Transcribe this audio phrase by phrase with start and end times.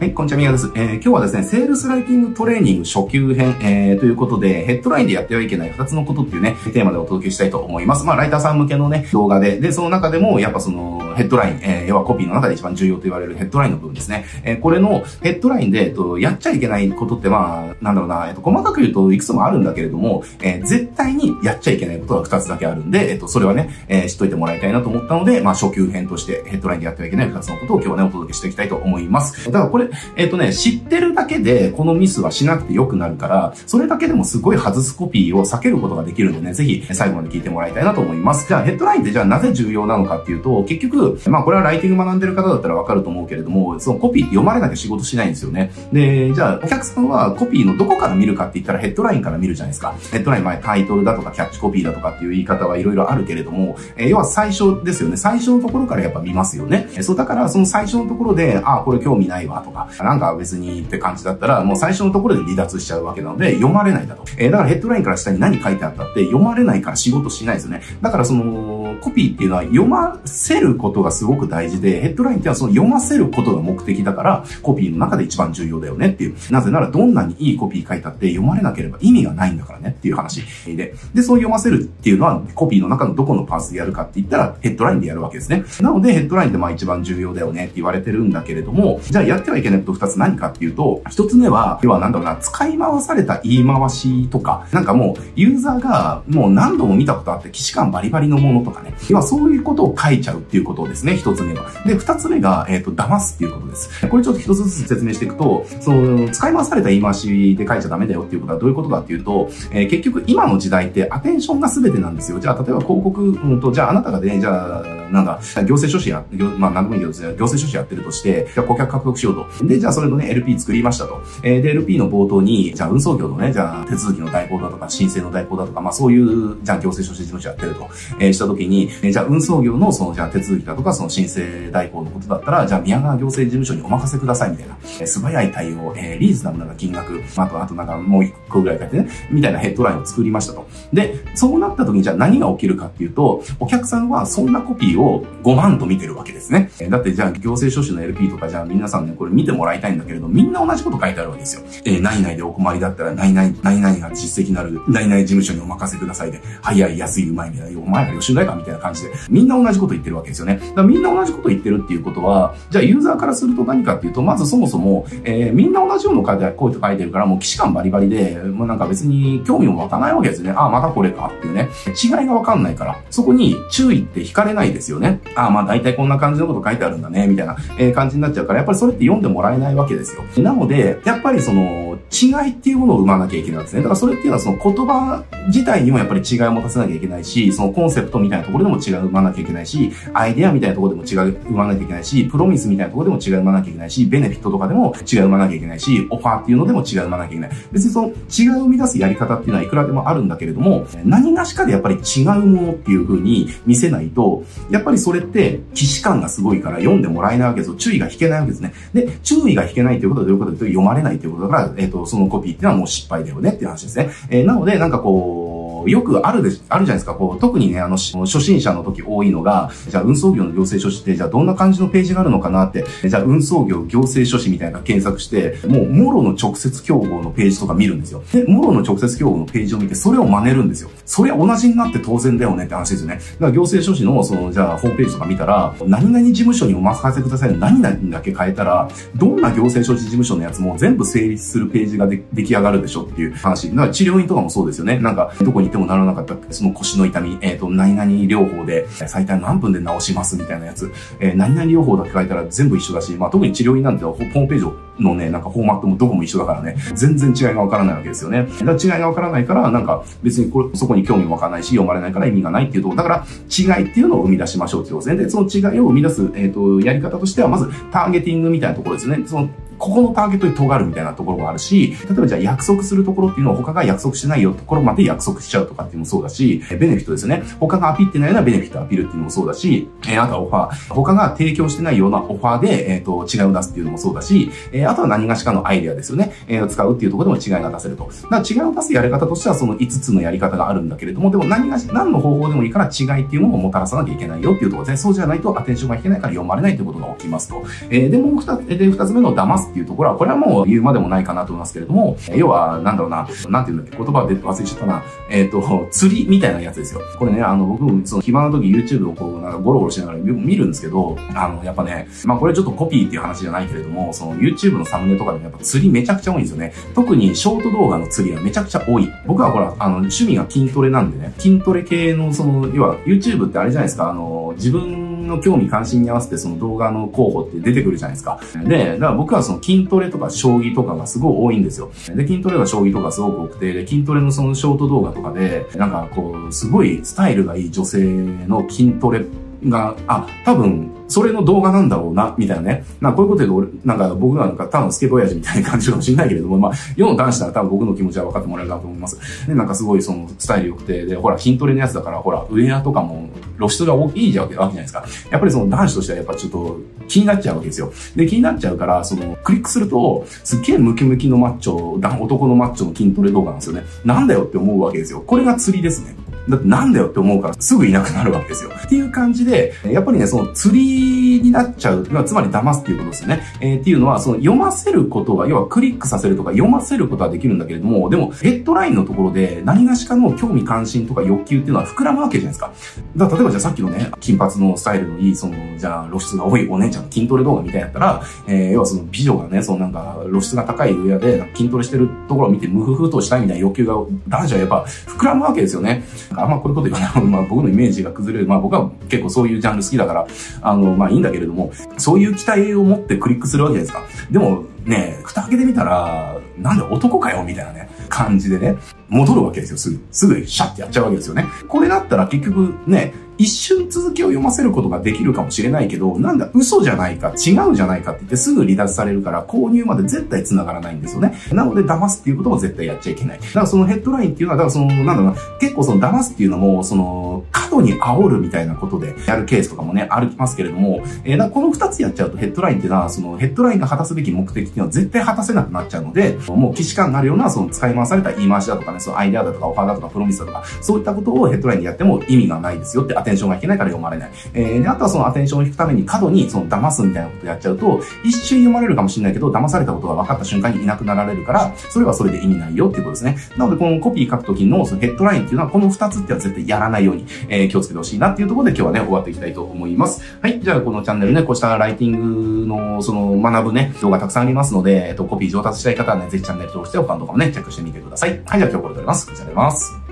[0.00, 0.72] はい、こんにちは、みやです。
[0.76, 8.06] えー、今日はですね、セールスライティングトレーニング初級編、えー、ということで、ヘッドラインでやってはいけない2つのことっていうね、テーマでお届けしたいと思います。
[8.06, 14.24] まあ、ライターさん向けのね、動画で、で、その中でも、やっぱその、ヘッドライン、えー、要はコピーの中で一番重要と言われるヘッドラインの部分ですね。
[14.42, 29.44] えー、これのヘッドラインで、えっと、やっちゃいけないことって、まあ、なんだろうな、えっと、細かく言うといくつもあるんだけれども、えー、絶対にやっちゃいけないことが2つだけあるんで、えっと、それはね、えー、知っといてもらいたいなと思ったので、まあ、初級編としてヘッドラインでやってはいけない2つのことを今日はね、お届けしていきたいと思います。
[29.44, 38.48] だからこれ、えっとね、知ってるだけでこのミスはしなくて良くなるから、それだけでもすごい外すコピーを避けることができるんでね、ぜひ最後まで聞いてもらいたいなと思います。
[38.48, 45.72] じゃあヘッドラインってじゃあなぜ重要なのかっていうと、結局、まあこれはライティング学んでる方だったらわかると思うけれども、そのコピー読まれなきゃ仕事しないんですよね。
[45.92, 49.94] で、じゃあお客さんはコピーのどこから見るかって言ったらヘッドラインから見るじゃないですか。
[50.12, 55.16] ヘッドライン前タイトルだとかキャッチコピーだとかっていう言い方はいろいろあるけれども、えー、要は最初ですよね。
[55.16, 56.88] 最初のところからやっぱ見ますよね。
[57.02, 64.24] そうだからその最初のところで、あ、これ興味ないわとか、なんか別にって感じだったら、もう最初のところで離脱しちゃうわけなので、読まれないだと。
[64.36, 67.82] えー、だからヘッドラインから下に何書いてあったって読まれないから仕事しないですよね。
[68.00, 76.34] だからその、コピーっていうのは読ませることがすごく大事で、ヘッドラインっていうのはその読ませることが目的だから、コピーの中で一番重要だよねっていう。
[76.50, 80.94] なぜならどんなにいいコピー書いたって読まれなければ意味がないんだからねっていう話で。
[81.14, 85.64] で、そう読ませるっていうのはコピーの中のどこのパーツでやるかって言ったらヘッドラインでやるわけですね。
[85.80, 98.94] なのでヘッドラインってまあ一番重要だよねって言われてるんだけれども、じゃあやってはいけないこと二つ何かっていうと、一つ目は、要はなんだろうな、使い回された言い回しとか、なんかもう、ユーザーがもう何度も見たことあって、既視感バリバリのものとかね。
[99.08, 101.70] 要はそういうことを書いちゃうっていうことですね、一つ目は。
[101.86, 104.08] で、二つ目が、えっ、ー、と、騙すっていうことです。
[104.08, 112.38] これちょっと一つずつ説明していくと、その、使い回された言い回しで書いちゃダメだよっていうことはどういうことかっていうと、えー、結局今の時代ってアテンションが全てなんですよ。
[112.40, 116.24] じゃあ、例えば広告、うんと、じゃああなたがね、じゃあ、なんだ、行政書士や、
[116.58, 119.66] まあ、なんでもいいけど、行政書士やってるとして、じゃあ顧客獲得しようと。
[119.66, 121.22] で、じゃあそれのね、LP 作りましたと。
[121.42, 127.88] えー、で、LP の冒頭に、じゃあ運送業のね、じゃあ手続きの代行だとか、申請の代行だとか、まあそういう、じゃあ行政書士事務所やってると、
[128.18, 140.66] えー、したときに、えー、じゃあ運送業のその、じゃあ手続きだとか、その申請代行のことだったら、じゃあ宮川行政事務所にお任せくださいみたいな、えー、素早い対応、えー、リーズナブルな金額、まあと、あとなんかもう一個ぐらい書いてね、みたいなヘッドラインを作りましたと。
[140.92, 146.70] で、そうなった時にじゃあ何が起きるかっていうと、お客さんはそんなコピーを5万と見てるわけですね。
[146.88, 151.62] だってじゃあ行政書士の LP とかじゃあ皆さんね、これ見てもらいたいんだけれど、みんな同じこと書いてあるわけですよ。
[151.84, 160.56] えー、何々でお困りだったら、何々、何々が実績なる、何々事務所にお任せくださいで、早い、安い、うまいみたいな、お前ら予習ないかみたいな感じで、みんな同じこと言ってるわけですよね。
[160.56, 170.52] だからみんな同じこと言ってるっていうことは、じゃあユーザーからすると何かっていうと、まずそもそも、えー、みんな同じような書いて、こういう書いてるから、もう騎士感バリバリで、もうなんか別に興味も湧かないわけですね。
[170.56, 171.68] あ、またこれかっていうね。
[172.02, 175.20] 違いがわかんないから、そこに注意って惹かれないですよよね。
[175.34, 180.22] ああ、まあ大体こんな感じのこと書いてあるんだね、みたいな、え感じになっちゃうから、やっぱりそれって読んでもらえないわけですよ。
[180.42, 183.82] なので、やっぱりその、違いっていうものを生まなきゃいけないんですね。
[183.82, 197.50] だからそれっていうのはその言葉自体にもやっぱり違いを持たせなきゃいけないし、そのコンセプトみたいなところでも違いを生まなきゃいけないし、アイデアみたいなところでも違い生まなきゃいけないし、プロミスみたいなところでも違い生まなきゃいけないし、ベネフィットとかでも違い生まなきゃいけないし、オファーっていうのでも違い生まなきゃいけない。
[197.72, 198.12] 別にその違
[198.44, 207.76] いを生み出すやり方っていうのはいくらでもあるんだけれども、何がしかでやっぱり違うものっていう風に見せないと、やっぱりそれって既視感がすごいから読んでもらえないわけですよ。
[207.76, 208.72] 注意が引けないわけですね。
[208.92, 214.10] で、注意が引けないということはどういうことかというと読まれないということだから、えっ、ー、と、そのコピーっていうのはもう失敗だよねっていう話ですね。
[214.28, 215.39] えー、なので、なんかこう、
[215.86, 228.22] よくあるで、あるじゃないですか、こう、特にね、あの、初心者の時多いのが、じゃあ運送業の行政書士って、じゃあどんな感じのページがあるのかなって、じゃあ運送業行政書士みたいな検索して、もう、もろの直接競合のページとか見るんですよ。
[228.32, 230.90] で、もろの直接競合のページを見て、それを真似るんですよ。
[231.04, 233.14] それは同じになって当然だよねって話ですよね。
[233.14, 243.70] だから行政書士の、その、じゃあ、ホームページとか見たら、何々事務所にお任せくださいの何々だけ変えたら、どんな行政書士事務所のやつも全部成立するページがで出来上がるでしょっていう話。
[243.70, 244.98] だから治療院とかもそうですよね。
[244.98, 258.46] なんか、どこに見てもならなかったその腰の痛み、えっ、ー、と、何々療法で最短何分で治しますみたいなやつ、えー、何々療法だけ書いたら全部一緒だし、まあ特に治療院なんてホームページをのね、なんかフォーマットもどこも一緒だからね、全然違いがわからないわけですよね。
[258.60, 265.24] だから違いがわからないから、なんか別にこれ、そこに興味も湧からないし、読まれないから意味がないっていうところ、だから違いっていうのを生み出しましょうっていうことですね。
[265.24, 269.22] で、その違いを生み出す、えっ、ー、と、やり方としては、まずターゲティングみたいなところですね。
[269.26, 269.48] その
[269.80, 277.42] ここのターゲットに尖るみたいなところがあるし、例えばじゃあ約束するところっていうのを他が約束してないよところまで約束しちゃうとかっていうのもそうだし、ベネフィットですね。
[277.58, 280.94] 他がアピってないようなベネフィットアピるっていうのもそうだし、えー、あとはオファー。
[280.94, 286.32] 他が提供してないようなオファーで、えっ、ー、と、違いを出すっていうのもそうだし、えー、あとは何がしかのアイデアですよね。
[286.48, 288.10] えー、使うっていうところでも違いが出せると。
[288.22, 295.10] だから違いを出すやり方としてはその5つのやり方があるんだけれども、でも何がし、何の方法でもいいから違いっていうものをもたらさなきゃいけないよっていうところですね。
[295.10, 297.62] そうじゃないとアテンションが引けないから読まれないってことが起きますと。
[297.88, 305.02] えー、で、もう二つ、で、二つ目の騙すっていうところは、これはもう言うまでもないかなと思いますけれども、要は、なんだろうな、なんていうんだっけ、言葉で忘れちゃったな。
[305.30, 307.00] えっ、ー、と、釣りみたいなやつですよ。
[307.18, 316.72] これね、あの、僕、その暇な時 YouTube をこう、なんかゴロゴロしながら見るんですけど、あの、やっぱね、まあこれちょっとコピーっていう話じゃないけれども、その YouTube のサムネとかでもやっぱ釣りめちゃくちゃ多いんですよね。
[316.94, 319.08] 特にショート動画の釣りはめちゃくちゃ多い。
[319.26, 328.40] 僕はほら、あの、趣味が筋トレなんでね、筋トレ系のその、要は YouTube ってあれじゃないですか、あの、自分の興味関心に合わせてその動画の候補って出てくるじゃないですか。
[328.64, 331.90] で、だから僕はその筋トレとか将棋とかがすごい多いんですよ。
[332.14, 338.04] で、筋トレが将棋とかすごく多くて、で、筋トレのそのショート動画とかで、なんかこう、すごいスタイルがいい女性
[338.46, 339.24] の筋トレ
[339.64, 342.84] が、あ、多分、それの動画なんだろうな、みたいなね。
[343.00, 349.46] なこういうことで俺、なんか僕なんか多分スケボー親父みたいな感じかもしれないけれども、まあ、世の男子なら多分僕の気持ちは分かってもらえるなと思います。
[349.46, 355.04] で、なんかすごいそのスタイル良くて、で、ほら、筋トレのやつだから、ほら、ウェアとかも露出がいいじゃわけじゃないですか。
[355.32, 357.92] やっぱりその男子としてはやっぱちょっと気になっちゃうわけですよ。
[358.14, 363.82] で、気になっちゃうから、その、クリックすると、すっげえムキムキのマッチョ、男のマッチョの筋トレ動画なんですよね。
[364.04, 365.20] なんだよって思うわけですよ。
[365.26, 366.14] これが釣りですね。
[366.50, 368.70] だってなんだよって思うからすぐいなくなるわけですよ。
[368.70, 373.42] っていう感じで、やっぱりね、その釣りになっちゃう、つまり騙すっていうことですね。
[373.60, 382.72] えー、っていうのは、その読ませることが、要はクリックさせるとか読ませることはできるんだけれども、でもヘッドラインのところで何がしかの興味関心とか欲求っていうのは膨らむわけじゃないですか。
[383.16, 393.94] だから例えばじゃあさっきのね、金髪のスタイルのいい、その、じゃあ露出が多いお姉ちゃんの筋トレ動画みたいやったら、えー、要はその美女がね、そのなんか露出が高い上で筋トレしてるところを見てムフフとしたいみたいな欲求が
[394.28, 396.04] 男女はやっぱ膨らむわけですよね。
[396.36, 398.48] あんまこういうこと言わない まあ僕のイメージが崩れる。
[398.48, 400.26] まあ僕は結構そういうジャンル好きだから、
[400.62, 404.04] あの、まあいいんだけれども、そういう期待を持ってクリックするわけですか。
[404.30, 408.76] でもね、蓋開けてみたら、なんで男かよみたいなね、感じでね、
[409.08, 410.00] 戻るわけですよ、すぐ。
[410.10, 411.46] すぐシャッてやっちゃうわけですよね。
[411.68, 421.32] これだったら結局ね、一瞬続きを読ませることができるかもしれないけど、なんだ、嘘じゃないか、違うじゃないかって言ってすぐ離脱されるから購入まで絶対繋がらないんですよね。
[421.50, 423.40] なので騙すっていうことも絶対やっちゃいけない。
[423.40, 444.30] だからそのヘッドラインっていうのは、だからその、なんだろうな、結構その騙すっていうのも、その、過度に煽るみたいなことでやるケースとかもね、ありますけれども、えー、この二つやっちゃうとヘッドラインっていうのは、そのヘッドラインが果たすべき目的っていうのは絶対果たせなくなっちゃうので、もう既視感があるような、その使い回された言い回しだとかね、そのアイデアだとかオファーだとかプロミスだとか、そういったことをヘッドラインでやっても意味がないですよってアテンションがいけないから読まれない。
[444.54, 453.36] えー、で、あとはそのアテンションを引くために過度にその騙すみたいなことやっちゃうと、一瞬読まれるかもしれないけど、騙されたことが分かった瞬間にいなくなられるから、それはそれで意味ないよっていうことですね。
[453.56, 460.22] なので、このコピー書くときのそのヘッドラインっていうのは、この二つっていうのは絶対やらないように、えー、気をつけてほしいなっていうところで今日はね、終わっていきたいと思います。
[460.40, 460.60] はい。
[460.60, 468.30] じゃあ、このチャンネルね、こうしたライティングの、その、学ぶね、動画たくさんありますので、えっと、コピー上達したい方はね、ぜひチャンネル登録して、他の動画もね、チェックしてみてください。
[468.30, 468.58] はい。
[468.58, 469.26] じゃあ今日これで終わります。
[469.26, 470.09] こちらでます。